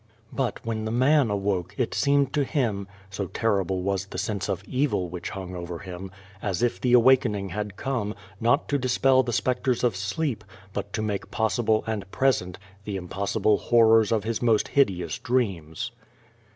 [0.33, 4.63] But when the man awoke it seemed to him so terrible was the sense of
[4.63, 6.09] evil which hung over him
[6.41, 10.43] as if the awakening had come, not to dispel the spectres of sleep,
[10.73, 15.91] but to make possible and present the impossible horrors of his most hideous dreams.